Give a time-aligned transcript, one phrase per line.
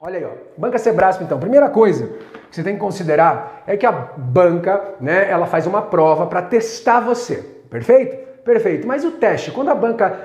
[0.00, 0.30] Olha aí, ó.
[0.56, 1.40] Banca Sebrasp, então.
[1.40, 2.06] Primeira coisa
[2.48, 6.40] que você tem que considerar é que a banca, né, ela faz uma prova para
[6.40, 7.44] testar você.
[7.68, 8.16] Perfeito?
[8.44, 8.86] Perfeito.
[8.86, 10.20] Mas o teste, quando a banca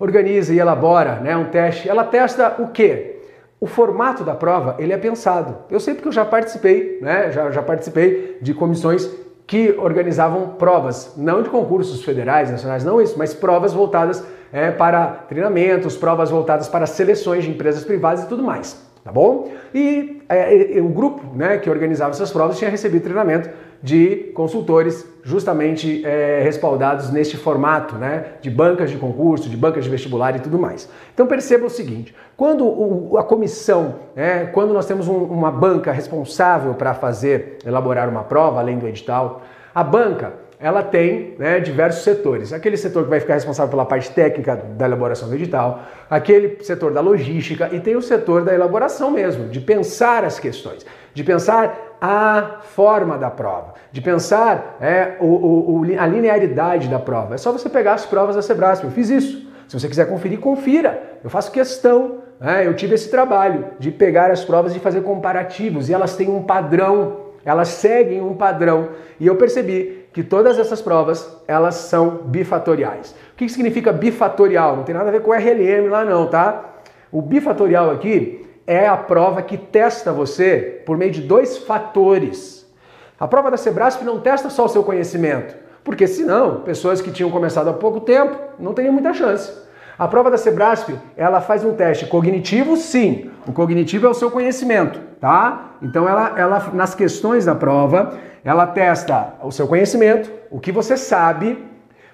[0.00, 3.20] organiza e elabora, né, um teste, ela testa o quê?
[3.60, 5.58] O formato da prova, ele é pensado.
[5.70, 9.10] Eu sei porque eu já participei, né, já, já participei de comissões
[9.46, 15.06] que organizavam provas, não de concursos federais, nacionais, não isso, mas provas voltadas é, para
[15.28, 19.50] treinamentos, provas voltadas para seleções de empresas privadas e tudo mais tá bom?
[19.74, 23.48] E é, o grupo né, que organizava essas provas tinha recebido treinamento
[23.82, 29.90] de consultores justamente é, respaldados neste formato né, de bancas de concurso, de bancas de
[29.90, 30.90] vestibular e tudo mais.
[31.14, 35.90] Então perceba o seguinte, quando o, a comissão, né, quando nós temos um, uma banca
[35.90, 39.40] responsável para fazer, elaborar uma prova, além do edital,
[39.74, 42.52] a banca ela tem né, diversos setores.
[42.52, 46.92] Aquele setor que vai ficar responsável pela parte técnica da elaboração do edital, aquele setor
[46.92, 51.96] da logística e tem o setor da elaboração mesmo, de pensar as questões, de pensar
[52.00, 57.34] a forma da prova, de pensar é, o, o, a linearidade da prova.
[57.34, 58.84] É só você pegar as provas da Sebrasp.
[58.84, 59.48] Eu fiz isso.
[59.68, 61.18] Se você quiser conferir, confira.
[61.22, 62.18] Eu faço questão.
[62.40, 62.66] Né?
[62.66, 66.42] Eu tive esse trabalho de pegar as provas e fazer comparativos e elas têm um
[66.42, 68.90] padrão, elas seguem um padrão.
[69.18, 73.14] E eu percebi que todas essas provas elas são bifatoriais.
[73.34, 74.74] O que significa bifatorial?
[74.74, 76.74] Não tem nada a ver com RLM lá não, tá?
[77.12, 82.68] O bifatorial aqui é a prova que testa você por meio de dois fatores.
[83.16, 87.30] A prova da Sebrasp não testa só o seu conhecimento, porque senão pessoas que tinham
[87.30, 89.52] começado há pouco tempo não teriam muita chance.
[89.96, 93.30] A prova da Sebrasp, ela faz um teste cognitivo, sim.
[93.46, 95.74] O cognitivo é o seu conhecimento, tá?
[95.80, 100.96] Então ela, ela nas questões da prova, ela testa o seu conhecimento, o que você
[100.96, 101.64] sabe,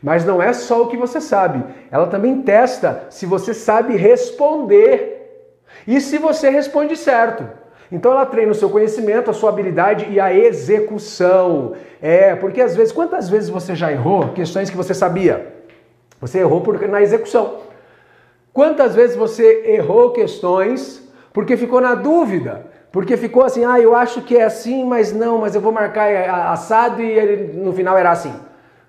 [0.03, 1.65] mas não é só o que você sabe.
[1.91, 5.55] Ela também testa se você sabe responder
[5.87, 7.49] e se você responde certo.
[7.91, 11.75] Então ela treina o seu conhecimento, a sua habilidade e a execução.
[12.03, 15.55] É, porque às vezes, quantas vezes você já errou questões que você sabia?
[16.21, 17.61] Você errou por, na execução.
[18.53, 22.67] Quantas vezes você errou questões porque ficou na dúvida?
[22.95, 26.31] Porque ficou assim, ah, eu acho que é assim, mas não, mas eu vou marcar
[26.53, 28.33] assado e ele, no final era assim.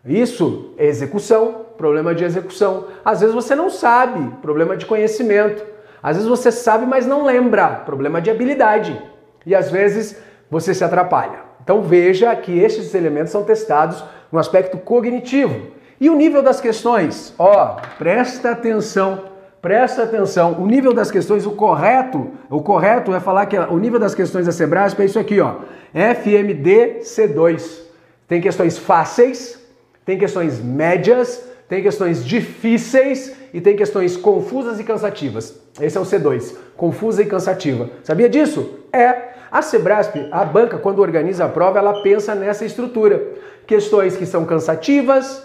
[0.05, 2.85] Isso é execução, problema de execução.
[3.03, 5.65] Às vezes você não sabe, problema de conhecimento.
[6.03, 8.95] Às vezes você sabe, mas não lembra, problema de habilidade.
[9.43, 10.21] E às vezes
[10.51, 11.39] você se atrapalha.
[11.63, 15.71] Então veja que estes elementos são testados no aspecto cognitivo.
[15.99, 17.33] E o nível das questões?
[17.39, 19.34] Ó, presta atenção
[19.65, 23.99] Presta atenção, o nível das questões, o correto, o correto é falar que o nível
[23.99, 25.55] das questões da Sebrasp é isso aqui, ó.
[25.91, 27.79] FMD C2.
[28.27, 29.59] Tem questões fáceis,
[30.05, 35.59] tem questões médias, tem questões difíceis e tem questões confusas e cansativas.
[35.81, 37.89] Esse é o C2, confusa e cansativa.
[38.03, 38.81] Sabia disso?
[38.93, 39.29] É.
[39.51, 43.19] A Sebrasp, a banca, quando organiza a prova, ela pensa nessa estrutura.
[43.65, 45.41] Questões que são cansativas,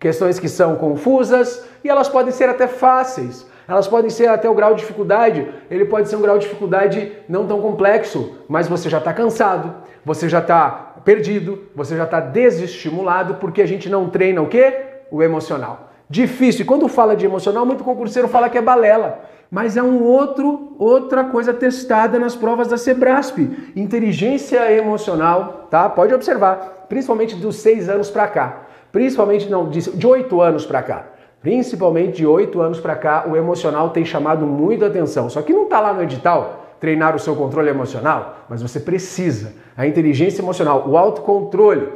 [0.00, 3.51] questões que são confusas e elas podem ser até fáceis.
[3.72, 7.10] Elas podem ser até o grau de dificuldade, ele pode ser um grau de dificuldade
[7.26, 9.74] não tão complexo, mas você já está cansado,
[10.04, 14.74] você já está perdido, você já está desestimulado porque a gente não treina o quê?
[15.10, 15.88] O emocional.
[16.06, 16.60] Difícil.
[16.60, 19.20] E quando fala de emocional, muito concurseiro fala que é balela.
[19.50, 23.38] Mas é um outro, outra coisa testada nas provas da Sebrasp.
[23.74, 25.88] Inteligência emocional, tá?
[25.88, 28.64] Pode observar, principalmente dos seis anos para cá.
[28.92, 31.06] Principalmente, não, de oito anos para cá.
[31.42, 35.28] Principalmente de oito anos para cá, o emocional tem chamado muito atenção.
[35.28, 39.52] Só que não está lá no edital treinar o seu controle emocional, mas você precisa.
[39.76, 41.88] A inteligência emocional, o autocontrole,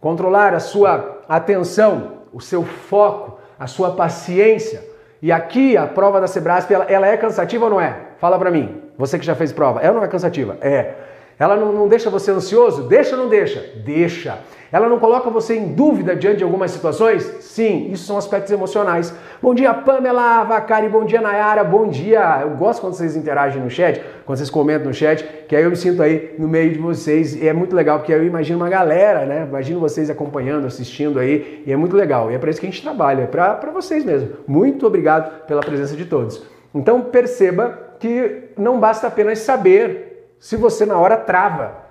[0.00, 4.82] controlar a sua atenção, o seu foco, a sua paciência.
[5.20, 7.96] E aqui a prova da Sebrasp, ela, ela é cansativa ou não é?
[8.18, 10.56] Fala para mim, você que já fez prova, é ou não é cansativa?
[10.60, 10.94] É.
[11.38, 12.84] Ela não, não deixa você ansioso?
[12.84, 13.62] Deixa ou não deixa?
[13.84, 14.38] Deixa.
[14.72, 17.22] Ela não coloca você em dúvida diante de algumas situações?
[17.40, 19.14] Sim, isso são aspectos emocionais.
[19.40, 22.40] Bom dia, Pamela Vacari, bom dia, Nayara, bom dia.
[22.40, 25.70] Eu gosto quando vocês interagem no chat, quando vocês comentam no chat, que aí eu
[25.70, 28.68] me sinto aí no meio de vocês e é muito legal, porque eu imagino uma
[28.68, 29.46] galera, né?
[29.48, 32.30] Imagino vocês acompanhando, assistindo aí e é muito legal.
[32.32, 34.30] E é para isso que a gente trabalha, é para vocês mesmo.
[34.48, 36.42] Muito obrigado pela presença de todos.
[36.74, 41.86] Então perceba que não basta apenas saber se você na hora trava.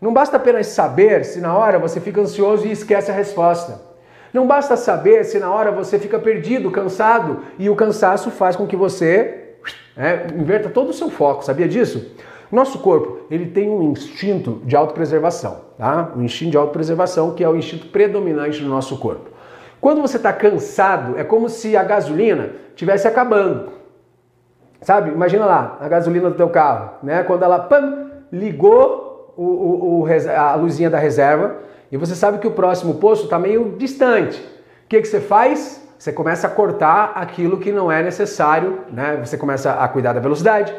[0.00, 3.80] Não basta apenas saber se na hora você fica ansioso e esquece a resposta.
[4.32, 8.66] Não basta saber se na hora você fica perdido, cansado e o cansaço faz com
[8.66, 9.54] que você
[9.96, 11.44] é, inverta todo o seu foco.
[11.44, 12.14] Sabia disso?
[12.50, 16.12] Nosso corpo ele tem um instinto de autopreservação, tá?
[16.16, 19.30] Um instinto de autopreservação que é o instinto predominante do nosso corpo.
[19.80, 23.77] Quando você está cansado, é como se a gasolina estivesse acabando.
[24.80, 25.10] Sabe?
[25.10, 27.22] Imagina lá, a gasolina do teu carro, né?
[27.24, 31.56] Quando ela pam, ligou o, o, o, a luzinha da reserva
[31.90, 34.38] e você sabe que o próximo posto está meio distante.
[34.84, 35.86] O que, que você faz?
[35.98, 39.18] Você começa a cortar aquilo que não é necessário, né?
[39.24, 40.72] Você começa a cuidar da velocidade,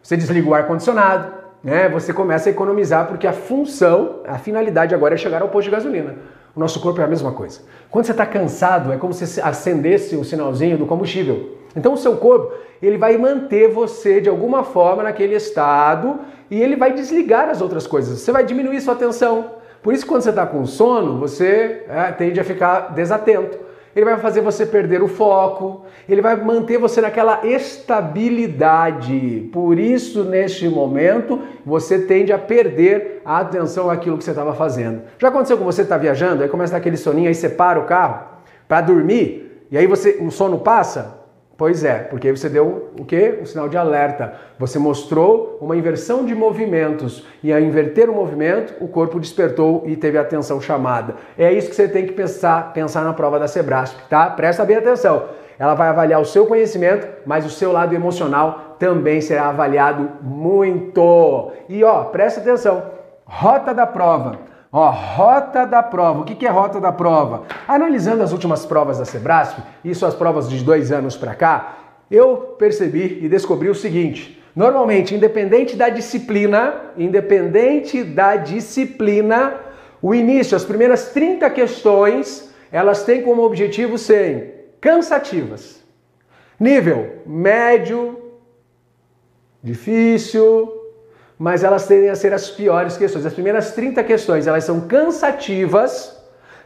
[0.00, 1.32] você desliga o ar-condicionado,
[1.64, 1.88] né?
[1.88, 5.74] Você começa a economizar porque a função, a finalidade agora é chegar ao posto de
[5.74, 6.14] gasolina.
[6.54, 7.60] O nosso corpo é a mesma coisa.
[7.90, 11.58] Quando você está cansado, é como se acendesse o sinalzinho do combustível.
[11.74, 12.52] Então o seu corpo,
[12.82, 16.20] ele vai manter você de alguma forma naquele estado
[16.50, 18.18] e ele vai desligar as outras coisas.
[18.18, 19.62] Você vai diminuir sua atenção.
[19.82, 23.58] Por isso, quando você está com sono, você é, tende a ficar desatento
[23.94, 29.50] ele vai fazer você perder o foco, ele vai manter você naquela estabilidade.
[29.52, 35.02] Por isso, neste momento, você tende a perder a atenção àquilo que você estava fazendo.
[35.18, 37.84] Já aconteceu com você estar tá viajando, aí começa aquele soninho, aí você para o
[37.84, 38.32] carro
[38.66, 41.21] para dormir, e aí você o sono passa?
[41.56, 43.38] Pois é, porque você deu o quê?
[43.40, 44.34] Um sinal de alerta.
[44.58, 49.94] Você mostrou uma inversão de movimentos e ao inverter o movimento, o corpo despertou e
[49.94, 51.14] teve a atenção chamada.
[51.36, 54.30] É isso que você tem que pensar, pensar na prova da Sebrasp, tá?
[54.30, 55.24] Presta bem atenção.
[55.58, 61.52] Ela vai avaliar o seu conhecimento, mas o seu lado emocional também será avaliado muito.
[61.68, 62.82] E ó, presta atenção.
[63.24, 64.51] Rota da prova.
[64.72, 66.20] Ó, rota da prova.
[66.20, 67.44] O que é rota da prova?
[67.68, 71.76] Analisando as últimas provas da Sebrasp, isso as provas de dois anos para cá,
[72.10, 79.60] eu percebi e descobri o seguinte: normalmente, independente da disciplina, independente da disciplina,
[80.00, 85.82] o início, as primeiras 30 questões, elas têm como objetivo serem cansativas.
[86.58, 88.18] Nível médio,
[89.62, 90.81] difícil,
[91.42, 93.26] mas elas tendem a ser as piores questões.
[93.26, 96.16] As primeiras 30 questões, elas são cansativas,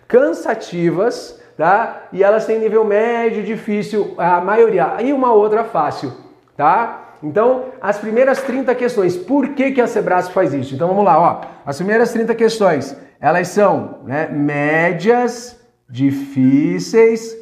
[0.07, 2.03] cansativas, tá?
[2.13, 6.13] E elas têm nível médio, difícil, a maioria, e uma outra fácil,
[6.55, 7.15] tá?
[7.23, 10.75] Então, as primeiras 30 questões, por que, que a Sebrasp faz isso?
[10.75, 11.41] Então vamos lá, ó.
[11.65, 15.59] As primeiras 30 questões, elas são né, médias,
[15.89, 17.35] difíceis,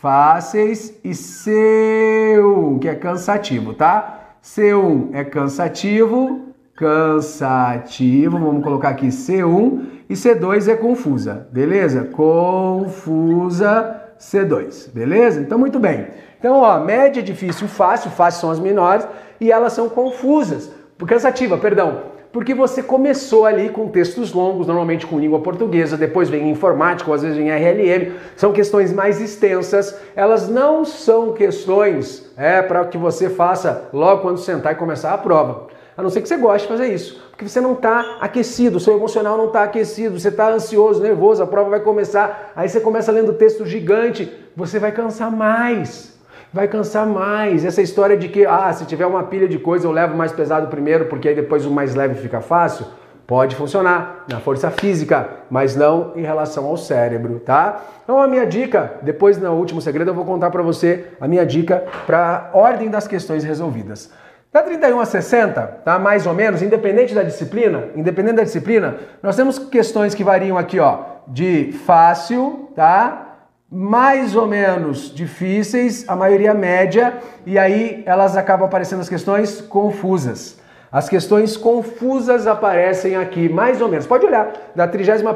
[0.00, 4.36] fáceis e C1, que é cansativo, tá?
[4.40, 6.45] C1 é cansativo,
[6.76, 12.04] cansativo, vamos colocar aqui C1 e C2 é confusa, beleza?
[12.04, 15.40] Confusa C2, beleza?
[15.40, 16.08] Então muito bem.
[16.38, 19.08] Então, ó, média, difícil, fácil, fácil são as menores
[19.40, 20.70] e elas são confusas,
[21.06, 22.14] cansativa, perdão.
[22.30, 27.14] Porque você começou ali com textos longos, normalmente com língua portuguesa, depois vem informática, ou
[27.14, 29.98] às vezes vem RLM, são questões mais extensas.
[30.14, 35.18] Elas não são questões é, para que você faça logo quando sentar e começar a
[35.18, 35.68] prova.
[35.96, 37.22] A não ser que você goste de fazer isso.
[37.30, 41.46] Porque você não está aquecido, seu emocional não está aquecido, você está ansioso, nervoso, a
[41.46, 46.14] prova vai começar, aí você começa lendo texto gigante, você vai cansar mais.
[46.52, 47.64] Vai cansar mais.
[47.64, 50.68] Essa história de que, ah, se tiver uma pilha de coisa, eu levo mais pesado
[50.68, 52.86] primeiro, porque aí depois o mais leve fica fácil.
[53.26, 57.82] Pode funcionar na força física, mas não em relação ao cérebro, tá?
[58.04, 61.44] Então a minha dica, depois no último segredo eu vou contar para você a minha
[61.44, 64.12] dica para ordem das questões resolvidas.
[64.56, 65.98] Da 31 a 60, tá?
[65.98, 70.80] Mais ou menos, independente da disciplina, independente da disciplina, nós temos questões que variam aqui,
[70.80, 73.36] ó, de fácil, tá?
[73.70, 80.58] Mais ou menos difíceis, a maioria média, e aí elas acabam aparecendo as questões confusas.
[80.90, 84.06] As questões confusas aparecem aqui, mais ou menos.
[84.06, 85.34] Pode olhar, da 31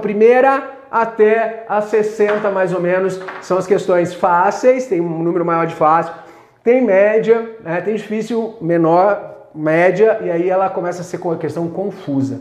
[0.91, 5.75] até a 60, mais ou menos, são as questões fáceis, tem um número maior de
[5.75, 6.15] fácil
[6.63, 7.81] tem média, né?
[7.81, 12.41] tem difícil menor, média, e aí ela começa a ser uma questão confusa.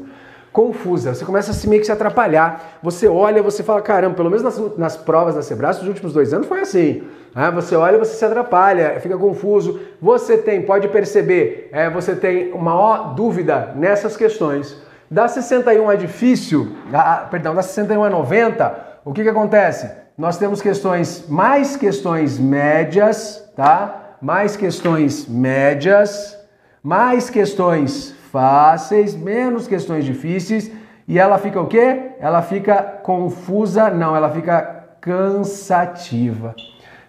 [0.51, 2.79] Confusa, você começa a se meio que se atrapalhar.
[2.81, 6.33] Você olha, você fala, caramba, pelo menos nas, nas provas da Sebrae, nos últimos dois
[6.33, 7.03] anos foi assim.
[7.35, 7.51] Né?
[7.51, 9.79] Você olha, você se atrapalha, fica confuso.
[10.01, 14.75] Você tem, pode perceber, é, você tem maior dúvida nessas questões.
[15.09, 19.89] Da 61 é difícil, da, perdão, da 61 a 90, o que, que acontece?
[20.17, 24.08] Nós temos questões, mais questões médias, tá?
[24.21, 26.37] Mais questões médias,
[26.83, 30.71] mais questões fáceis, menos questões difíceis,
[31.07, 32.11] e ela fica o quê?
[32.19, 34.61] Ela fica confusa, não, ela fica
[35.01, 36.55] cansativa.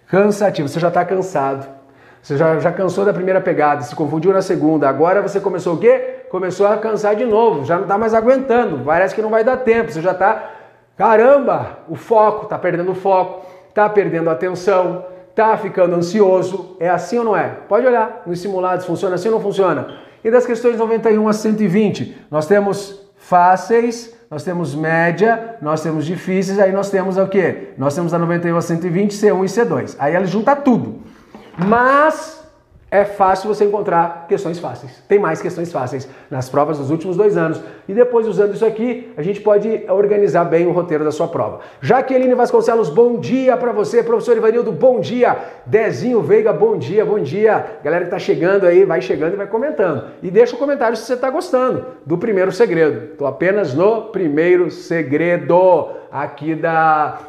[0.07, 1.67] Cansativa, você já está cansado.
[2.21, 4.87] Você já, já cansou da primeira pegada, se confundiu na segunda.
[4.87, 6.25] Agora você começou o quê?
[6.29, 8.83] Começou a cansar de novo, já não está mais aguentando.
[8.85, 9.91] Parece que não vai dar tempo.
[9.91, 10.49] Você já está,
[10.97, 15.05] caramba, o foco, está perdendo o foco, está perdendo a atenção,
[15.41, 16.77] Tá ficando ansioso?
[16.79, 17.47] É assim ou não é?
[17.67, 19.87] Pode olhar nos simulados, funciona assim ou não funciona?
[20.23, 26.59] E das questões 91 a 120, nós temos fáceis, nós temos média, nós temos difíceis,
[26.59, 27.69] aí nós temos o quê?
[27.75, 29.95] Nós temos a 91 a 120, C1 e C2.
[29.97, 30.99] Aí ela junta tudo.
[31.57, 32.40] Mas
[32.91, 35.01] é fácil você encontrar questões fáceis.
[35.07, 37.61] Tem mais questões fáceis nas provas dos últimos dois anos.
[37.87, 41.61] E depois, usando isso aqui, a gente pode organizar bem o roteiro da sua prova.
[41.79, 44.03] Jaqueline Vasconcelos, bom dia para você.
[44.03, 45.37] Professor Ivanildo, bom dia.
[45.65, 47.77] Dezinho Veiga, bom dia, bom dia.
[47.81, 50.07] Galera que tá chegando aí, vai chegando e vai comentando.
[50.21, 53.15] E deixa o um comentário se você tá gostando do primeiro segredo.
[53.15, 57.19] Tô apenas no primeiro segredo aqui da,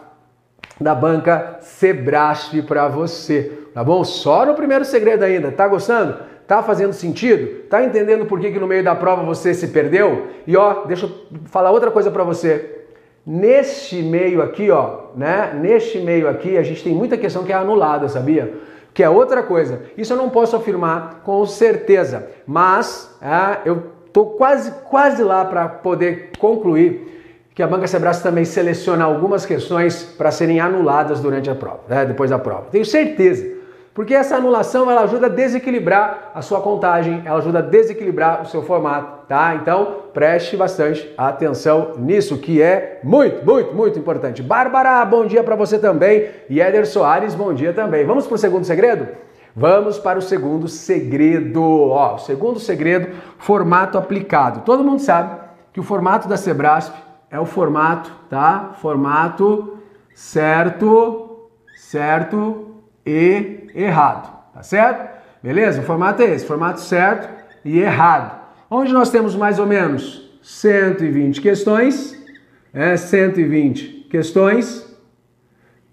[0.81, 4.05] da banca Sebrasp para você tá bom?
[4.05, 5.51] Só no primeiro segredo ainda.
[5.51, 6.17] Tá gostando?
[6.47, 7.65] Tá fazendo sentido?
[7.69, 10.29] Tá entendendo por que, que no meio da prova você se perdeu?
[10.47, 11.13] E ó, deixa eu
[11.47, 12.81] falar outra coisa para você.
[13.25, 15.57] Neste meio aqui, ó, né?
[15.61, 18.53] Neste meio aqui, a gente tem muita questão que é anulada, sabia?
[18.93, 19.83] Que é outra coisa.
[19.97, 25.69] Isso eu não posso afirmar com certeza, mas é, eu tô quase, quase lá para
[25.69, 27.12] poder concluir
[27.55, 32.05] que a Banca Sebrae também seleciona algumas questões para serem anuladas durante a prova, né?
[32.07, 32.67] depois da prova.
[32.71, 33.63] Tenho certeza.
[33.95, 38.47] Porque essa anulação ela ajuda a desequilibrar a sua contagem, ela ajuda a desequilibrar o
[38.47, 39.55] seu formato, tá?
[39.55, 44.43] Então preste bastante atenção nisso, que é muito, muito, muito importante.
[44.43, 46.31] Bárbara, bom dia para você também.
[46.49, 48.07] E Éder Soares, bom dia também.
[48.07, 49.09] Vamos para o segundo segredo?
[49.55, 51.63] Vamos para o segundo segredo.
[51.63, 54.63] Ó, o segundo segredo, formato aplicado.
[54.65, 55.39] Todo mundo sabe
[55.71, 56.95] que o formato da Sebrasp
[57.33, 58.75] é o formato, tá?
[58.81, 59.79] Formato
[60.15, 65.11] certo, certo, e errado, tá certo?
[65.43, 65.81] Beleza?
[65.81, 67.29] O formato é esse, formato certo
[67.65, 68.39] e errado.
[68.71, 72.17] Onde nós temos mais ou menos 120 questões,
[72.73, 74.95] é, 120 questões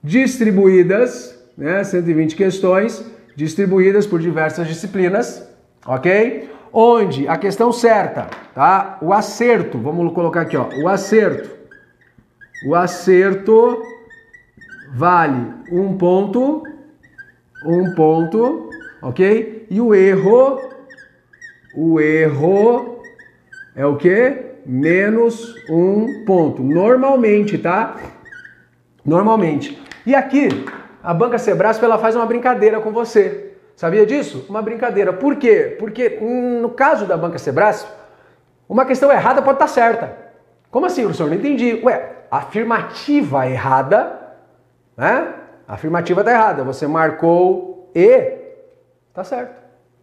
[0.03, 3.03] distribuídas, né, 120 questões
[3.35, 5.49] distribuídas por diversas disciplinas,
[5.85, 6.49] ok?
[6.71, 8.97] Onde a questão certa, tá?
[9.01, 11.49] O acerto, vamos colocar aqui, ó, o acerto.
[12.67, 13.81] O acerto
[14.93, 16.63] vale um ponto
[17.65, 18.69] um ponto,
[19.01, 19.67] ok?
[19.69, 20.59] E o erro,
[21.75, 23.01] o erro
[23.75, 24.45] é o que?
[24.65, 26.63] Menos um ponto.
[26.63, 27.97] Normalmente, tá?
[29.05, 29.81] Normalmente.
[30.05, 30.47] E aqui,
[31.03, 33.48] a Banca Sebrasp, ela faz uma brincadeira com você.
[33.79, 34.45] Sabia disso?
[34.49, 35.13] Uma brincadeira.
[35.13, 35.77] Por quê?
[35.79, 37.87] Porque hum, no caso da Banca Sebrasp,
[38.67, 40.17] uma questão errada pode estar certa.
[40.69, 41.29] Como assim, professor?
[41.29, 41.79] Não entendi.
[41.81, 44.19] Ué, afirmativa errada,
[44.97, 45.33] né?
[45.65, 46.61] Afirmativa está errada.
[46.65, 48.39] Você marcou e
[49.13, 49.55] tá certo.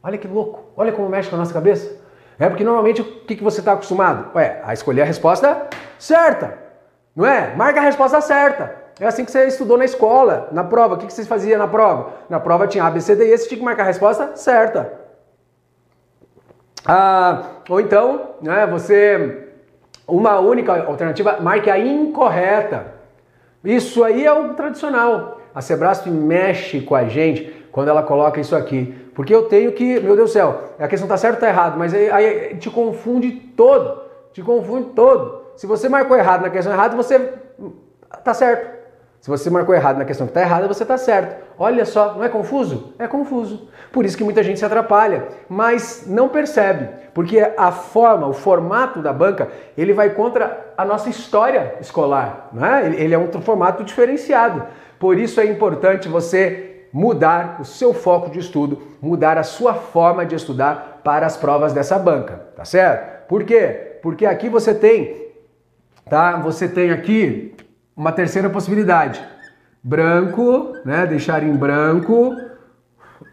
[0.03, 0.73] Olha que louco.
[0.75, 2.01] Olha como mexe com a nossa cabeça.
[2.39, 4.35] É porque normalmente o que, que você está acostumado?
[4.35, 5.69] Ué, a escolher a resposta
[5.99, 6.57] certa.
[7.15, 7.55] Não é?
[7.55, 8.86] Marca a resposta certa.
[8.99, 10.95] É assim que você estudou na escola, na prova.
[10.95, 12.13] O que, que você fazia na prova?
[12.31, 15.01] Na prova tinha A, B, C, D, E, você tinha que marcar a resposta certa.
[16.85, 19.49] Ah, ou então, né, você,
[20.09, 22.95] uma única alternativa, marque a incorreta.
[23.63, 25.41] Isso aí é o tradicional.
[25.55, 28.95] A Sebrasp mexe com a gente quando ela coloca isso aqui.
[29.15, 31.79] Porque eu tenho que, meu Deus do céu, a questão tá certa ou tá errado,
[31.79, 34.03] mas aí, aí te confunde todo.
[34.33, 35.43] Te confunde todo.
[35.57, 37.33] Se você marcou errado na questão errada, você
[38.23, 38.76] tá certo.
[39.27, 41.45] Se você marcou errado na questão que está errada, você está certo.
[41.59, 42.95] Olha só, não é confuso?
[42.97, 43.69] É confuso.
[43.91, 49.03] Por isso que muita gente se atrapalha, mas não percebe, porque a forma, o formato
[49.03, 52.87] da banca, ele vai contra a nossa história escolar, não é?
[52.87, 54.63] Ele é um formato diferenciado.
[54.97, 60.25] Por isso é importante você mudar o seu foco de estudo, mudar a sua forma
[60.25, 63.27] de estudar para as provas dessa banca, tá certo?
[63.27, 63.99] Por quê?
[64.05, 65.33] Porque aqui você tem,
[66.09, 66.37] tá?
[66.37, 67.57] Você tem aqui
[67.97, 69.25] uma terceira possibilidade.
[69.83, 71.07] Branco, né?
[71.07, 72.37] Deixar em branco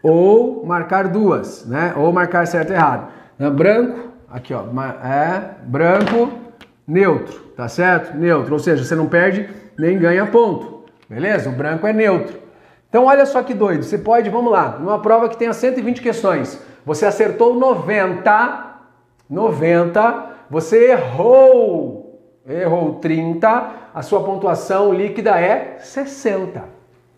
[0.02, 1.92] ou marcar duas, né?
[1.96, 3.08] Ou marcar certo e errado.
[3.54, 4.62] Branco, aqui ó,
[5.04, 6.32] é branco,
[6.86, 8.16] neutro, tá certo?
[8.16, 10.84] Neutro, ou seja, você não perde nem ganha ponto.
[11.08, 11.50] Beleza?
[11.50, 12.38] O branco é neutro.
[12.88, 13.82] Então olha só que doido.
[13.82, 18.64] Você pode, vamos lá, numa prova que tenha 120 questões, você acertou 90,
[19.28, 26.64] 90, você errou, errou 30, a sua pontuação líquida é 60.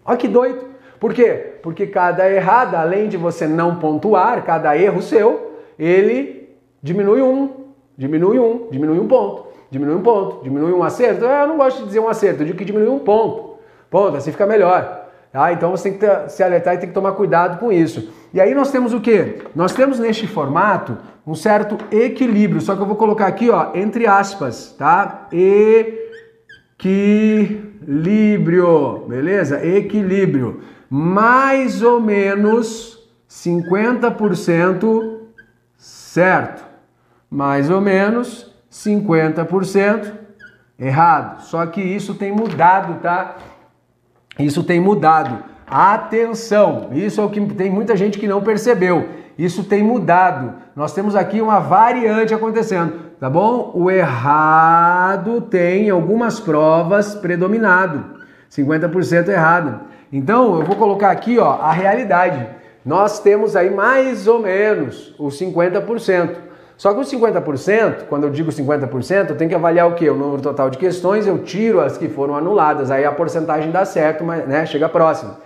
[0.05, 0.67] Olha que doido.
[1.01, 1.55] Por quê?
[1.63, 7.51] Porque cada errada, além de você não pontuar, cada erro seu, ele diminui um,
[7.97, 11.25] diminui um, diminui um ponto, diminui um ponto, diminui um acerto.
[11.25, 13.57] Eu não gosto de dizer um acerto, eu digo que diminui um ponto.
[13.91, 15.07] Ponto, assim fica melhor.
[15.33, 15.53] Tá?
[15.53, 18.11] Então você tem que se alertar e tem que tomar cuidado com isso.
[18.33, 19.39] E aí nós temos o que?
[19.55, 24.07] Nós temos neste formato um certo equilíbrio, só que eu vou colocar aqui, ó, entre
[24.07, 25.27] aspas, tá?
[26.79, 29.67] Equilíbrio, beleza?
[29.67, 30.61] Equilíbrio.
[30.91, 35.17] Mais ou menos 50%
[35.77, 36.65] certo.
[37.31, 40.13] Mais ou menos 50%
[40.79, 41.43] errado.
[41.43, 43.37] Só que isso tem mudado, tá?
[44.39, 45.45] Isso tem mudado.
[45.67, 49.09] Atenção, isso é o que tem muita gente que não percebeu.
[49.37, 50.55] Isso tem mudado.
[50.77, 53.73] Nós temos aqui uma variante acontecendo, tá bom?
[53.75, 58.17] O errado tem algumas provas predominado.
[58.51, 59.81] 50% errado.
[60.13, 62.47] Então, eu vou colocar aqui, ó, a realidade.
[62.85, 66.37] Nós temos aí mais ou menos os 50%.
[66.77, 70.11] Só que os 50%, quando eu digo 50%, eu tenho que avaliar o quê?
[70.11, 73.85] O número total de questões, eu tiro as que foram anuladas, aí a porcentagem dá
[73.85, 75.37] certo, mas né, chega próximo.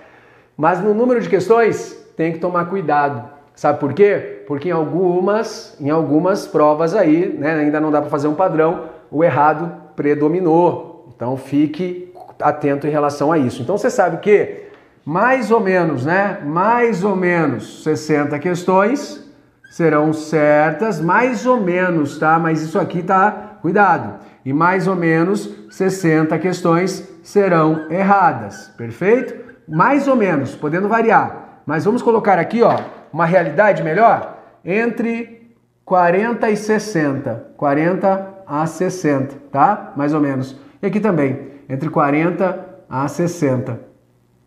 [0.56, 3.30] Mas no número de questões, tem que tomar cuidado.
[3.54, 4.39] Sabe por quê?
[4.50, 8.86] Porque em algumas, em algumas provas aí, né, ainda não dá para fazer um padrão,
[9.08, 11.08] o errado predominou.
[11.14, 13.62] Então fique atento em relação a isso.
[13.62, 14.64] Então você sabe que
[15.04, 16.40] mais ou menos, né?
[16.44, 19.24] Mais ou menos 60 questões
[19.70, 22.36] serão certas, mais ou menos, tá?
[22.36, 24.18] Mas isso aqui tá, cuidado.
[24.44, 29.32] E mais ou menos 60 questões serão erradas, perfeito?
[29.68, 31.60] Mais ou menos, podendo variar.
[31.64, 32.76] Mas vamos colocar aqui, ó,
[33.12, 39.92] uma realidade melhor entre 40 e 60, 40 a 60, tá?
[39.96, 40.56] Mais ou menos.
[40.82, 43.80] E aqui também, entre 40 a 60,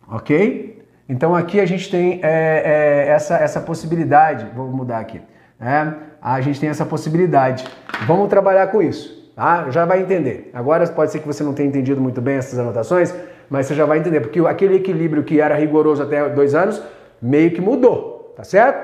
[0.08, 0.82] ok?
[1.08, 2.62] Então aqui a gente tem é,
[3.04, 5.20] é, essa, essa possibilidade, vou mudar aqui,
[5.58, 5.94] né?
[6.20, 7.64] a gente tem essa possibilidade.
[8.06, 9.70] Vamos trabalhar com isso, tá?
[9.70, 10.50] Já vai entender.
[10.54, 13.14] Agora pode ser que você não tenha entendido muito bem essas anotações,
[13.50, 16.82] mas você já vai entender, porque aquele equilíbrio que era rigoroso até dois anos,
[17.20, 18.83] meio que mudou, tá certo?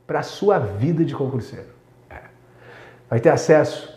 [0.06, 1.68] para a sua vida de concurseiro.
[2.10, 2.16] É.
[3.08, 3.94] Vai ter acesso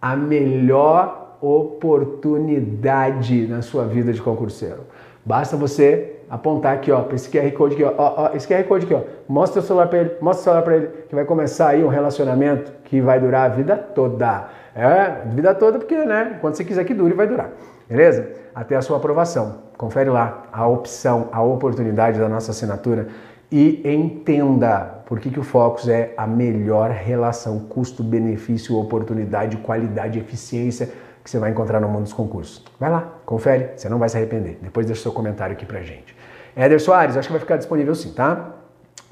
[0.00, 4.86] à melhor oportunidade na sua vida de concurseiro.
[5.28, 8.64] Basta você apontar aqui, ó, para esse QR Code aqui, ó, ó, ó, esse QR
[8.64, 9.02] Code aqui, ó.
[9.28, 11.88] Mostra o celular para ele, mostra o celular para ele, que vai começar aí um
[11.88, 14.48] relacionamento que vai durar a vida toda.
[14.74, 17.50] É, vida toda porque, né, quando você quiser que dure, vai durar.
[17.86, 18.26] Beleza?
[18.54, 19.64] Até a sua aprovação.
[19.76, 23.08] Confere lá a opção, a oportunidade da nossa assinatura
[23.52, 30.88] e entenda por que, que o Focus é a melhor relação custo-benefício, oportunidade, qualidade, eficiência
[31.28, 32.64] que você vai encontrar no mundo dos concursos.
[32.80, 34.58] Vai lá, confere, você não vai se arrepender.
[34.62, 36.16] Depois deixa seu comentário aqui pra gente.
[36.56, 38.52] Éder Soares, acho que vai ficar disponível sim, tá?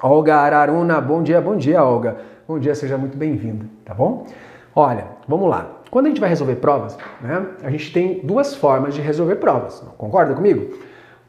[0.03, 2.17] Olga Araruna, bom dia, bom dia, Olga.
[2.49, 4.27] Bom dia, seja muito bem-vinda, tá bom?
[4.75, 5.71] Olha, vamos lá.
[5.91, 9.81] Quando a gente vai resolver provas, né, a gente tem duas formas de resolver provas.
[9.99, 10.75] Concorda comigo?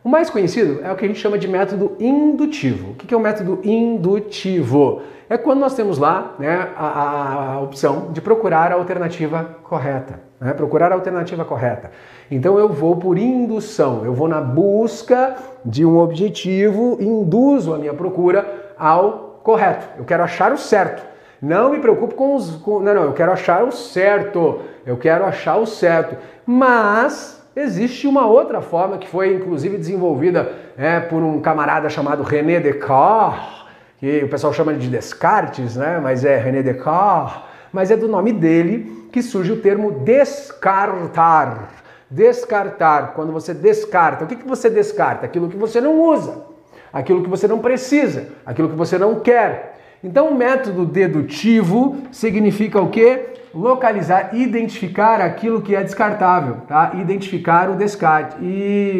[0.07, 2.91] O mais conhecido é o que a gente chama de método indutivo.
[2.91, 5.01] O que é o método indutivo?
[5.29, 10.21] É quando nós temos lá né, a, a opção de procurar a alternativa correta.
[10.39, 10.53] Né?
[10.53, 11.91] Procurar a alternativa correta.
[12.31, 17.93] Então eu vou por indução, eu vou na busca de um objetivo, induzo a minha
[17.93, 19.89] procura ao correto.
[19.97, 21.05] Eu quero achar o certo.
[21.41, 22.55] Não me preocupo com os.
[22.55, 24.61] Com, não, não, eu quero achar o certo.
[24.85, 26.15] Eu quero achar o certo.
[26.45, 32.59] Mas existe uma outra forma que foi inclusive desenvolvida é, por um camarada chamado René
[32.59, 33.65] Descartes,
[33.99, 35.99] que o pessoal chama de Descartes, né?
[36.01, 37.41] Mas é René Descartes.
[37.71, 41.69] Mas é do nome dele que surge o termo descartar.
[42.09, 45.25] Descartar, quando você descarta, o que, que você descarta?
[45.25, 46.45] Aquilo que você não usa,
[46.93, 49.77] aquilo que você não precisa, aquilo que você não quer.
[50.01, 53.36] Então, o método dedutivo significa o quê?
[53.53, 56.93] Localizar, identificar aquilo que é descartável, tá?
[56.95, 58.43] Identificar o descarte.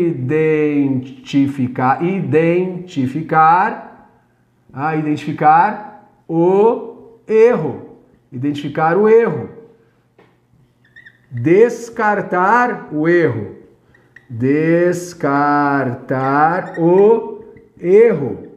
[0.10, 4.12] Identificar, identificar,
[4.74, 7.98] ah, identificar o erro.
[8.32, 9.50] Identificar o erro.
[11.30, 13.58] Descartar o erro.
[14.30, 17.44] Descartar o
[17.80, 18.48] erro.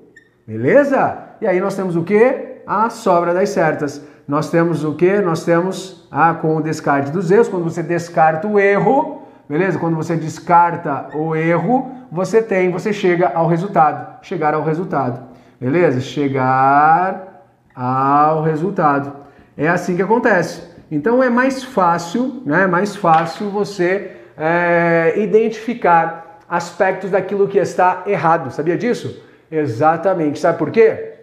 [0.46, 1.18] Beleza?
[1.40, 2.60] E aí nós temos o que?
[2.66, 4.04] A sobra das certas.
[4.30, 5.20] Nós temos o que?
[5.20, 7.48] Nós temos ah, com o descarte dos erros.
[7.48, 9.76] Quando você descarta o erro, beleza?
[9.76, 14.22] Quando você descarta o erro, você tem, você chega ao resultado.
[14.22, 15.20] Chegar ao resultado.
[15.60, 16.00] Beleza?
[16.00, 17.42] Chegar
[17.74, 19.12] ao resultado.
[19.56, 20.62] É assim que acontece.
[20.92, 22.62] Então é mais fácil, né?
[22.62, 28.52] É mais fácil você é, identificar aspectos daquilo que está errado.
[28.52, 29.24] Sabia disso?
[29.50, 30.38] Exatamente.
[30.38, 31.14] Sabe por quê?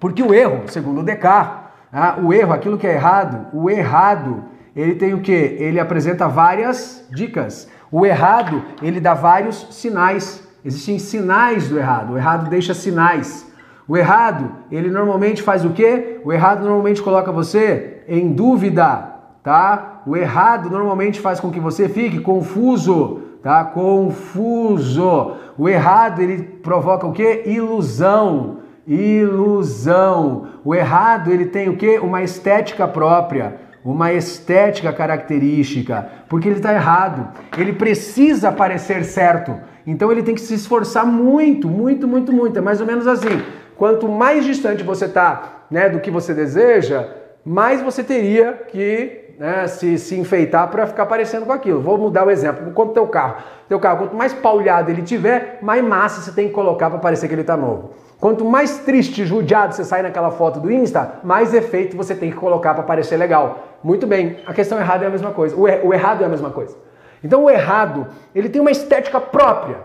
[0.00, 1.59] Porque o erro, segundo Descartes,
[1.92, 4.44] ah, o erro, aquilo que é errado, o errado,
[4.76, 5.32] ele tem o que?
[5.32, 7.68] Ele apresenta várias dicas.
[7.90, 10.46] O errado, ele dá vários sinais.
[10.64, 12.12] Existem sinais do errado.
[12.12, 13.50] O errado deixa sinais.
[13.88, 16.20] O errado, ele normalmente faz o quê?
[16.24, 20.02] O errado normalmente coloca você em dúvida, tá?
[20.06, 23.64] O errado normalmente faz com que você fique confuso, tá?
[23.64, 25.32] Confuso.
[25.58, 27.42] O errado, ele provoca o quê?
[27.46, 30.48] Ilusão ilusão.
[30.64, 31.98] O errado, ele tem o quê?
[31.98, 37.28] Uma estética própria, uma estética característica, porque ele está errado.
[37.56, 39.56] Ele precisa parecer certo.
[39.86, 42.58] Então ele tem que se esforçar muito, muito, muito, muito.
[42.58, 43.42] É mais ou menos assim.
[43.76, 47.08] Quanto mais distante você está né, do que você deseja,
[47.44, 51.80] mais você teria que né, se, se enfeitar para ficar parecendo com aquilo.
[51.80, 52.70] Vou mudar o exemplo.
[52.72, 56.52] Quanto teu carro, teu carro, quanto mais paulhado ele tiver, mais massa você tem que
[56.52, 57.92] colocar para parecer que ele está novo.
[58.20, 62.36] Quanto mais triste, judiado você sai naquela foto do Insta, mais efeito você tem que
[62.36, 63.78] colocar para parecer legal.
[63.82, 65.56] Muito bem, a questão errada é a mesma coisa.
[65.56, 66.76] O, er o errado é a mesma coisa.
[67.24, 69.78] Então o errado, ele tem uma estética própria.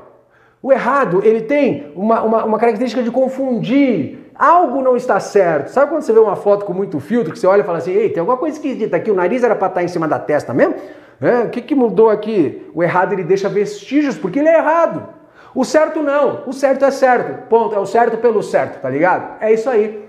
[0.61, 4.24] O errado, ele tem uma, uma, uma característica de confundir.
[4.37, 5.69] Algo não está certo.
[5.69, 7.93] Sabe quando você vê uma foto com muito filtro, que você olha e fala assim,
[7.93, 10.53] ei, tem alguma coisa esquisita aqui, o nariz era para estar em cima da testa
[10.53, 10.75] mesmo?
[11.21, 12.69] É, o que, que mudou aqui?
[12.73, 15.07] O errado, ele deixa vestígios, porque ele é errado.
[15.53, 19.41] O certo não, o certo é certo, ponto, é o certo pelo certo, tá ligado?
[19.41, 20.05] É isso aí.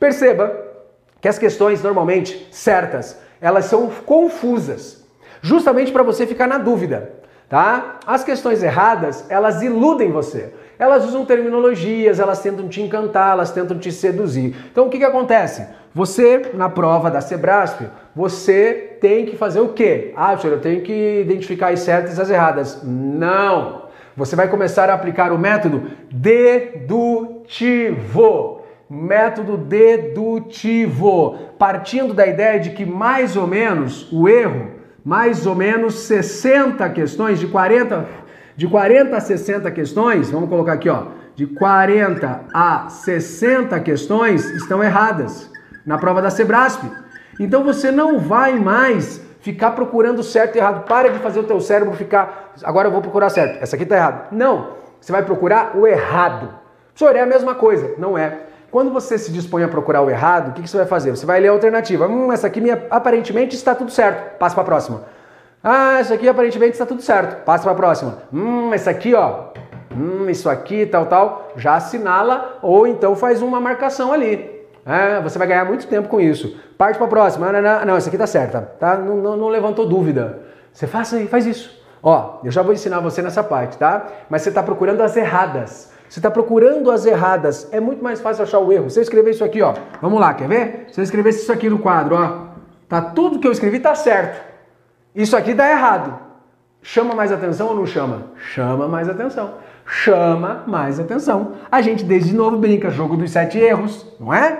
[0.00, 0.56] Perceba
[1.20, 5.04] que as questões normalmente certas, elas são confusas,
[5.42, 7.12] justamente para você ficar na dúvida,
[7.46, 7.98] tá?
[8.06, 10.54] As questões erradas, elas iludem você.
[10.78, 14.54] Elas usam terminologias, elas tentam te encantar, elas tentam te seduzir.
[14.70, 15.66] Então o que que acontece?
[15.94, 20.12] Você, na prova da Sebrasp, você tem que fazer o quê?
[20.14, 22.82] Ah, senhor, eu tenho que identificar as certas e as erradas.
[22.84, 23.86] Não!
[24.14, 27.46] Você vai começar a aplicar o método dedutivo.
[28.88, 34.70] Método dedutivo, partindo da ideia de que mais ou menos o erro,
[35.04, 38.06] mais ou menos 60 questões, de 40,
[38.56, 44.82] de 40 a 60 questões, vamos colocar aqui, ó, de 40 a 60 questões estão
[44.82, 45.50] erradas
[45.84, 46.84] na prova da Sebrasp.
[47.38, 50.86] Então você não vai mais ficar procurando certo e errado.
[50.86, 53.96] Para de fazer o teu cérebro ficar, agora eu vou procurar certo, essa aqui está
[53.96, 54.28] errado.
[54.32, 56.48] Não, você vai procurar o errado.
[56.94, 57.94] Senhor, é a mesma coisa.
[57.98, 58.40] Não é.
[58.70, 61.10] Quando você se dispõe a procurar o errado, o que, que você vai fazer?
[61.10, 62.08] Você vai ler a alternativa.
[62.08, 64.38] Hum, essa aqui aparentemente está tudo certo.
[64.38, 65.02] Passa para a próxima.
[65.62, 67.44] Ah, essa aqui aparentemente está tudo certo.
[67.44, 68.18] Passa para a próxima.
[68.32, 69.48] Hum, essa aqui, ó.
[69.96, 71.52] Hum, isso aqui, tal, tal.
[71.56, 74.56] Já assinala ou então faz uma marcação ali.
[74.84, 76.56] É, você vai ganhar muito tempo com isso.
[76.78, 77.50] Parte para a próxima.
[77.50, 78.60] Não, não, não, isso aqui tá certa.
[78.60, 78.96] Tá?
[78.96, 80.42] Não, não, não levantou dúvida.
[80.72, 81.76] Você faça aí, faz isso.
[82.02, 84.06] Ó, eu já vou ensinar você nessa parte, tá?
[84.30, 85.90] Mas você está procurando as erradas.
[86.08, 87.68] Você está procurando as erradas.
[87.72, 88.88] É muito mais fácil achar o erro.
[88.88, 89.74] Se eu escrever isso aqui, ó.
[90.00, 90.86] Vamos lá, quer ver?
[90.92, 92.46] Se eu escrevesse isso aqui no quadro, ó.
[92.88, 94.45] Tá tudo que eu escrevi tá certo.
[95.16, 96.18] Isso aqui dá errado.
[96.82, 98.32] Chama mais atenção ou não chama?
[98.52, 99.54] Chama mais atenção.
[99.86, 101.54] Chama mais atenção.
[101.72, 104.58] A gente desde novo brinca jogo dos sete erros, não é?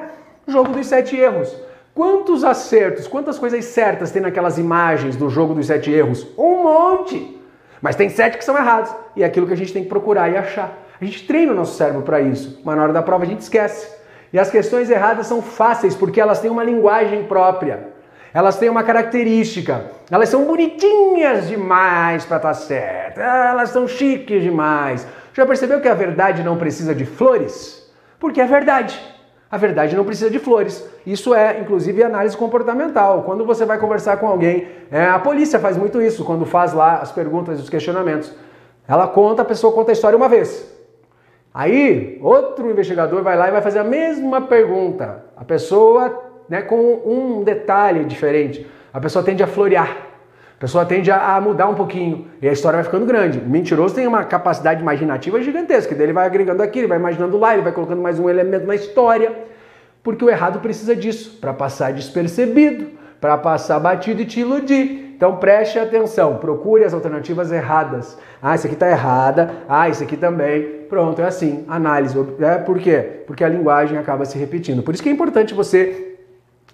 [0.48, 1.54] Jogo dos sete erros.
[1.94, 6.26] Quantos acertos, quantas coisas certas tem naquelas imagens do jogo dos sete erros?
[6.38, 7.38] Um monte!
[7.82, 8.90] Mas tem sete que são errados.
[9.14, 10.72] E é aquilo que a gente tem que procurar e achar.
[10.98, 13.40] A gente treina o nosso cérebro para isso, mas na hora da prova a gente
[13.40, 13.94] esquece.
[14.32, 17.94] E as questões erradas são fáceis porque elas têm uma linguagem própria.
[18.36, 19.86] Elas têm uma característica.
[20.10, 23.18] Elas são bonitinhas demais para estar tá certo.
[23.18, 25.08] Elas são chiques demais.
[25.32, 27.90] Já percebeu que a verdade não precisa de flores?
[28.20, 29.00] Porque é verdade.
[29.50, 30.86] A verdade não precisa de flores.
[31.06, 33.22] Isso é, inclusive, análise comportamental.
[33.22, 36.98] Quando você vai conversar com alguém, é, a polícia faz muito isso, quando faz lá
[36.98, 38.30] as perguntas e os questionamentos.
[38.86, 40.70] Ela conta, a pessoa conta a história uma vez.
[41.54, 45.24] Aí, outro investigador vai lá e vai fazer a mesma pergunta.
[45.34, 48.66] A pessoa, né, com um detalhe diferente.
[48.92, 50.06] A pessoa tende a florear.
[50.56, 53.38] A pessoa tende a, mudar um pouquinho e a história vai ficando grande.
[53.38, 57.52] O mentiroso tem uma capacidade imaginativa gigantesca, ele vai agregando aqui, ele vai imaginando lá,
[57.52, 59.32] ele vai colocando mais um elemento na história,
[60.02, 62.86] porque o errado precisa disso, para passar despercebido,
[63.20, 65.06] para passar batido e te iludir.
[65.16, 68.18] Então preste atenção, procure as alternativas erradas.
[68.40, 69.50] Ah, isso aqui está errada.
[69.66, 70.84] Ah, isso aqui também.
[70.90, 72.14] Pronto, é assim, análise.
[72.40, 73.22] É, por quê?
[73.26, 74.82] Porque a linguagem acaba se repetindo.
[74.82, 76.05] Por isso que é importante você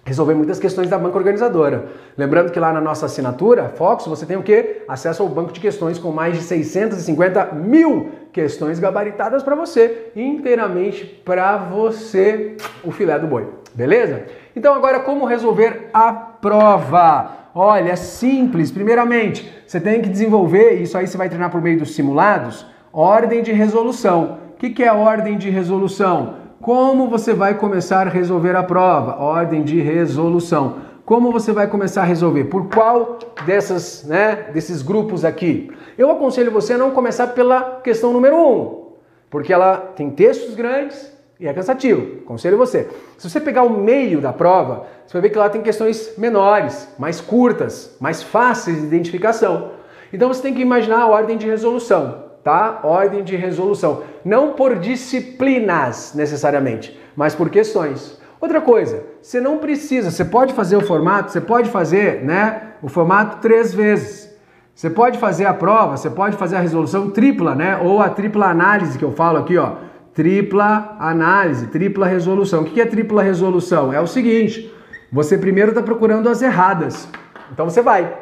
[0.05, 1.85] resolver muitas questões da banca organizadora.
[2.17, 4.83] Lembrando que lá na nossa assinatura, Fox, você tem o quê?
[4.87, 11.05] Acesso ao banco de questões com mais de 650 mil questões gabaritadas para você, inteiramente
[11.23, 13.47] para você, o filé do boi.
[13.73, 14.25] Beleza?
[14.55, 17.43] Então agora como resolver a prova?
[17.55, 18.71] Olha, é simples.
[18.71, 23.41] Primeiramente, você tem que desenvolver, isso aí você vai treinar por meio dos simulados, ordem
[23.41, 24.39] de resolução.
[24.53, 26.42] O que, que é ordem de resolução?
[26.63, 29.21] Como você vai começar a resolver a prova?
[29.21, 30.77] Ordem de resolução.
[31.05, 32.45] Como você vai começar a resolver?
[32.45, 35.69] Por qual dessas, né, desses grupos aqui?
[35.97, 38.85] Eu aconselho você a não começar pela questão número 1, um,
[39.29, 42.19] porque ela tem textos grandes e é cansativo.
[42.23, 42.87] Aconselho você.
[43.17, 46.87] Se você pegar o meio da prova, você vai ver que lá tem questões menores,
[46.97, 49.71] mais curtas, mais fáceis de identificação.
[50.13, 52.81] Então você tem que imaginar a ordem de resolução, tá?
[52.83, 54.03] Ordem de resolução.
[54.23, 58.19] Não por disciplinas necessariamente, mas por questões.
[58.41, 62.89] Outra coisa, você não precisa, você pode fazer o formato, você pode fazer, né, o
[62.89, 64.33] formato três vezes.
[64.75, 68.47] Você pode fazer a prova, você pode fazer a resolução tripla, né, ou a tripla
[68.47, 69.75] análise que eu falo aqui, ó
[70.13, 72.61] tripla análise, tripla resolução.
[72.61, 73.91] O que é tripla resolução?
[73.91, 74.73] É o seguinte:
[75.11, 77.07] você primeiro está procurando as erradas.
[77.51, 78.19] Então você vai.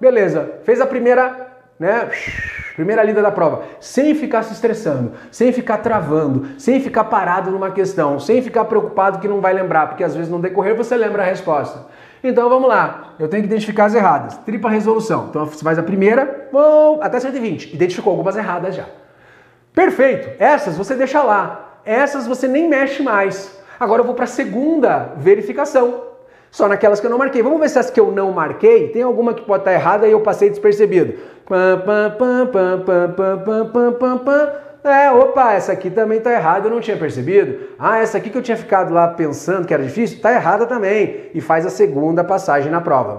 [0.00, 1.47] Beleza, fez a primeira,
[1.78, 2.08] né?
[2.74, 7.70] Primeira lida da prova, sem ficar se estressando, sem ficar travando, sem ficar parado numa
[7.70, 11.22] questão, sem ficar preocupado que não vai lembrar, porque às vezes no decorrer você lembra
[11.22, 11.86] a resposta.
[12.22, 14.36] Então vamos lá, eu tenho que identificar as erradas.
[14.38, 15.26] Tripla resolução.
[15.30, 16.48] Então você faz a primeira,
[17.00, 17.74] até 120.
[17.74, 18.84] Identificou algumas erradas já.
[19.72, 20.30] Perfeito.
[20.40, 21.80] Essas você deixa lá.
[21.84, 23.56] Essas você nem mexe mais.
[23.78, 26.07] Agora eu vou para a segunda verificação.
[26.50, 27.42] Só naquelas que eu não marquei.
[27.42, 30.12] Vamos ver se as que eu não marquei, tem alguma que pode estar errada e
[30.12, 31.14] eu passei despercebido.
[34.84, 37.58] É, opa, essa aqui também tá errada, eu não tinha percebido.
[37.78, 41.30] Ah, essa aqui que eu tinha ficado lá pensando que era difícil, tá errada também.
[41.34, 43.18] E faz a segunda passagem na prova.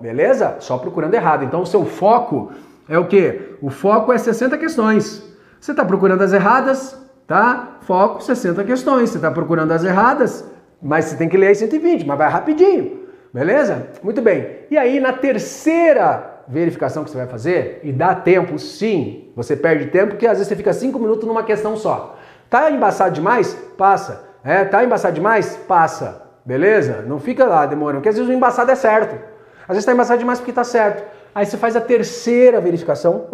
[0.00, 0.56] Beleza?
[0.60, 1.44] Só procurando errado.
[1.44, 2.52] Então o seu foco
[2.88, 3.56] é o quê?
[3.62, 5.22] O foco é 60 questões.
[5.60, 7.78] Você está procurando as erradas, tá?
[7.80, 9.10] Foco 60 questões.
[9.10, 10.44] Você está procurando as erradas,
[10.84, 13.08] mas você tem que ler as 120, mas vai rapidinho.
[13.32, 13.88] Beleza?
[14.02, 14.58] Muito bem.
[14.70, 19.86] E aí, na terceira verificação que você vai fazer, e dá tempo sim, você perde
[19.86, 22.18] tempo, porque às vezes você fica 5 minutos numa questão só.
[22.50, 23.54] Tá embaçado demais?
[23.78, 24.28] Passa.
[24.44, 25.56] É, tá embaçado demais?
[25.66, 26.22] Passa.
[26.44, 27.02] Beleza?
[27.08, 29.14] Não fica lá demorando, porque às vezes o embaçado é certo.
[29.62, 31.02] Às vezes está embaçado demais porque está certo.
[31.34, 33.26] Aí você faz a terceira verificação.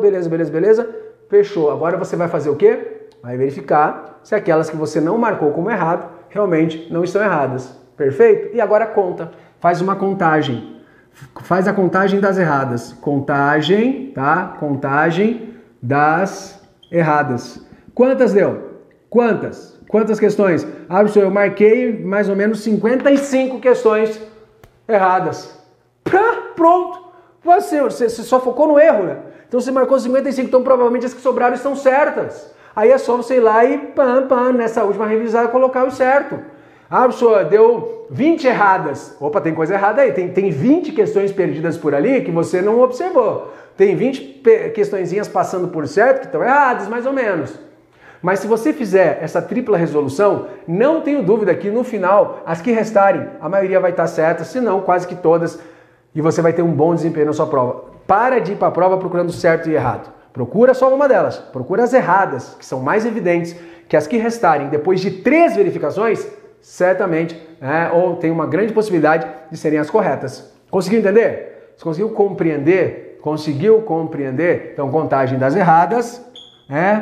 [0.00, 0.88] Beleza, beleza, beleza.
[1.28, 1.70] Fechou.
[1.70, 3.02] Agora você vai fazer o quê?
[3.22, 7.76] Vai verificar se aquelas que você não marcou como errado realmente não estão erradas.
[7.96, 8.54] Perfeito?
[8.54, 9.32] E agora conta.
[9.60, 10.76] Faz uma contagem.
[11.42, 12.92] Faz a contagem das erradas.
[12.92, 14.56] Contagem, tá?
[14.58, 16.60] Contagem das
[16.90, 17.66] erradas.
[17.94, 18.80] Quantas deu?
[19.10, 19.78] Quantas?
[19.88, 20.66] Quantas questões?
[20.88, 24.20] Ah, professor, eu marquei mais ou menos 55 questões
[24.86, 25.58] erradas.
[26.54, 27.08] Pronto!
[27.42, 29.16] Você, você só focou no erro, né?
[29.46, 32.52] Então você marcou 55, então provavelmente as que sobraram estão certas.
[32.78, 36.38] Aí é só você ir lá e pam, pam, nessa última revisada colocar o certo.
[36.88, 39.16] Ah, professor, deu 20 erradas.
[39.18, 40.12] Opa, tem coisa errada aí.
[40.12, 43.52] Tem, tem 20 questões perdidas por ali que você não observou.
[43.76, 44.42] Tem 20
[44.76, 47.52] questõezinhas passando por certo que estão erradas, mais ou menos.
[48.22, 52.70] Mas se você fizer essa tripla resolução, não tenho dúvida que no final, as que
[52.70, 55.58] restarem, a maioria vai estar certa, se não, quase que todas,
[56.14, 57.86] e você vai ter um bom desempenho na sua prova.
[58.06, 60.16] Para de ir para a prova procurando certo e errado.
[60.38, 61.36] Procura só uma delas.
[61.36, 63.56] Procura as erradas, que são mais evidentes,
[63.88, 66.24] que as que restarem depois de três verificações,
[66.60, 70.54] certamente, é, ou tem uma grande possibilidade de serem as corretas.
[70.70, 71.72] Conseguiu entender?
[71.76, 73.18] Você conseguiu compreender?
[73.20, 74.70] Conseguiu compreender?
[74.74, 76.24] Então, contagem das erradas,
[76.70, 77.00] é,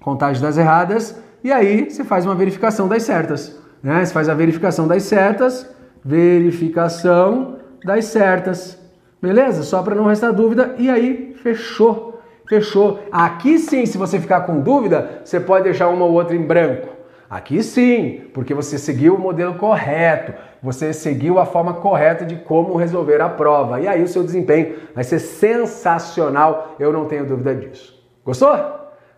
[0.00, 3.58] contagem das erradas, e aí você faz uma verificação das certas.
[3.82, 4.04] Né?
[4.04, 5.68] Você faz a verificação das certas,
[6.04, 8.78] verificação das certas.
[9.20, 9.64] Beleza?
[9.64, 10.76] Só para não restar dúvida.
[10.78, 12.11] E aí, fechou.
[12.48, 13.00] Fechou.
[13.10, 16.88] Aqui sim, se você ficar com dúvida, você pode deixar uma ou outra em branco.
[17.32, 22.76] Aqui sim, porque você seguiu o modelo correto, você seguiu a forma correta de como
[22.76, 23.80] resolver a prova.
[23.80, 27.98] E aí o seu desempenho vai ser sensacional, eu não tenho dúvida disso.
[28.22, 28.54] Gostou?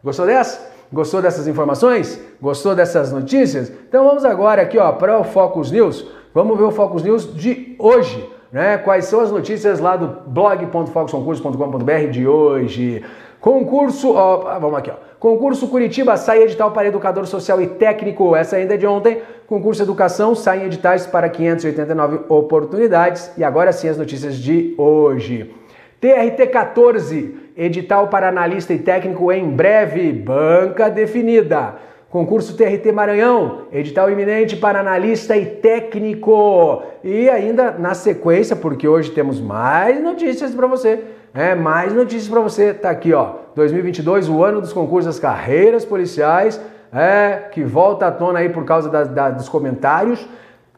[0.03, 0.73] Gostou dessa?
[0.93, 2.21] Gostou dessas informações?
[2.41, 3.73] Gostou dessas notícias?
[3.89, 6.07] Então vamos agora aqui ó, para o Focus News.
[6.33, 8.33] Vamos ver o Focus News de hoje.
[8.55, 8.79] Né?
[8.79, 13.03] Quais são as notícias lá do blog.focusconcurso.com.br de hoje?
[13.41, 14.95] Concurso, ó, vamos aqui, ó.
[15.19, 18.37] Concurso Curitiba sai edital para educador social e técnico.
[18.37, 19.21] Essa ainda é de ontem.
[19.49, 23.29] Concurso Educação sai editais para 589 oportunidades.
[23.37, 25.53] E agora sim as notícias de hoje.
[26.01, 31.75] TRT 14, edital para analista e técnico em breve, banca definida.
[32.15, 36.81] Concurso TRT Maranhão, edital iminente para analista e técnico.
[37.03, 41.03] E ainda na sequência, porque hoje temos mais notícias para você.
[41.35, 42.73] É, mais notícias para você.
[42.73, 43.33] Tá aqui, ó.
[43.57, 46.61] 2022, o ano dos concursos das carreiras policiais,
[46.93, 50.25] é, que volta à tona aí por causa da, da, dos comentários.